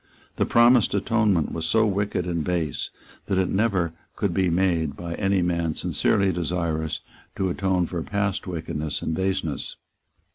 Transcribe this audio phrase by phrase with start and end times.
[0.37, 2.89] The promised atonement was so wicked and base
[3.27, 7.01] that it never could be made by any man sincerely desirous
[7.35, 9.75] to atone for past wickedness and baseness.